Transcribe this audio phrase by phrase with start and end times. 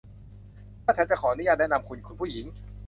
[0.83, 2.45] ถ้าฉันจะขออนุญาตแนะนำคุณ คุณผู้หญิง